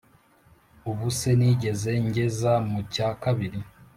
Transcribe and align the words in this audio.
ubuse 0.89 1.29
nigeze 1.39 1.91
ngeza 2.05 2.51
mu 2.69 2.79
cya 2.93 3.09
kabiri 3.23 3.59